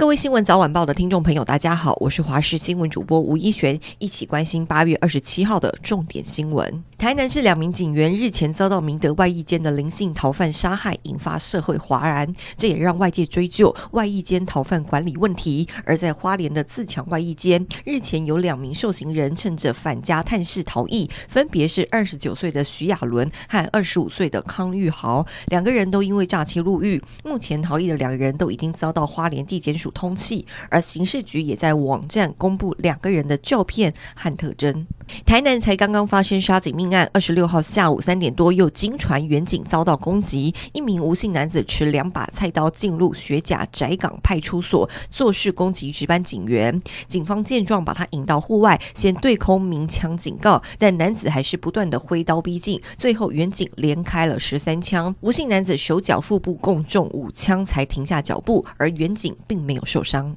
[0.00, 6.82] 各位新闻早晚报的听众朋友，大家好，我是华视新闻主播吴一璇，一起关心八月二十七号的重点新闻。
[6.96, 15.68] 台南市两名警员日前遭到明德外役间的灵性逃犯杀害，引发社会哗然，这也让外界追究外役间逃犯管理问题。
[15.84, 27.02] 而在花莲的自强外役间，日前有两名受刑人趁着返家探视逃逸，分别是二十九岁的徐亚伦和二十五岁的康玉豪，两个人都因为诈欺入狱。
[27.22, 34.86] 目前逃逸的两人都已经遭到花莲地检署通气，而刑事局也在网站公布两个人的照片和特征。
[35.24, 46.80] 台南才刚刚发生杀警命案，二十六号下午三点多，又惊传远警遭到攻击，一名吴姓男子持两把菜刀进入学甲窄港派出所，作势攻击值班警员。
[47.06, 60.36] 警方见状，把他引到户外，先对空鸣枪警告，但男子还是不断的挥刀逼近，最后远警连开了十三枪，吴姓男子手脚腹部共中五枪才停下脚步，而远警并没有受伤。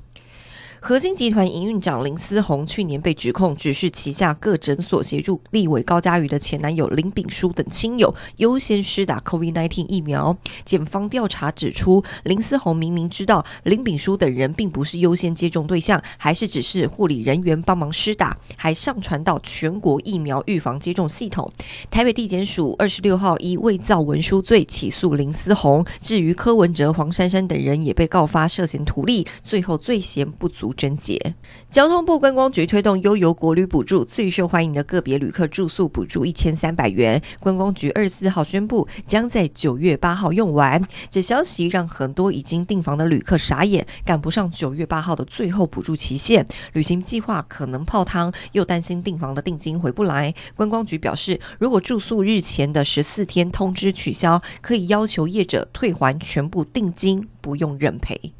[0.85, 10.37] 和兴集团营运长林思宏去年被指控指示旗下各诊所协助立委高嘉瑜的前男友林炳书等亲友优先施打 COVID-19 疫苗。
[10.65, 21.49] 检方调查指出，林思宏明明知道林炳书等人并不是优先接种对象，还是指示护理人员帮忙施打，还上传到全国疫苗预防接种系统。
[21.89, 25.85] 台北地检署二十六号以伪造文书罪起诉林思宏。
[26.01, 30.72] 至于柯文哲、黄珊珊等人也被告发涉嫌图利，最后罪嫌不足。
[30.73, 31.35] 侦结。
[31.69, 37.21] 交通部观光局推动悠游国旅补助，最受欢迎的个别旅客住宿补助一千三百元。
[37.39, 40.81] 观光局二十四号宣布，将在九月八号用完。
[41.09, 50.33] 这消息让很多已经订房的旅客傻眼，赶不上九月八号的最后补助期限，旅行计划可能泡汤，又担心订房的定金回不来。
[50.55, 58.33] 观光局表示，如果住宿日前的十四天通知取消，可以要求业者退还全部定金，不用认赔。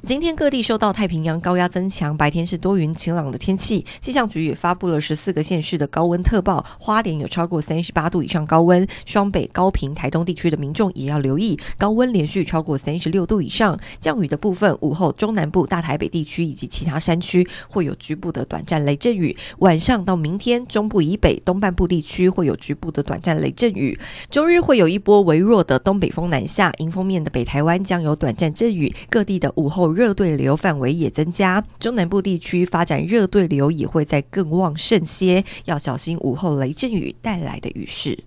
[0.00, 3.84] 今天各地受到太平洋高压增强，白天是多云晴朗的天气。
[4.00, 13.78] 气象局也发布了十四个县市的高温特报，花莲有超过三十八度以上高温，双北、高屏、台东地区的民众也要留意高温连续超过三十六度以上。
[14.00, 19.36] 降雨的部分，午后中南部、大台北地区以及其他山区会有局部的短暂雷阵雨。
[19.58, 23.98] 晚上到明天，中部以北、东半部地区会有局部的短暂雷阵雨。
[24.30, 28.92] 周日会有一波微弱的东北风南下，迎风面的北台湾将有短暂阵雨。
[29.08, 29.92] 各地的午后后。
[30.02, 38.18] 热对流范围也增加，中南部地区发展热对流也会在更旺盛些，要小心午后雷阵雨带来的雨势。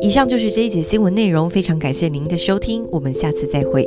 [0.00, 3.86] 以上就是这一节新闻内容，非常感谢您的收听，我们下次再会。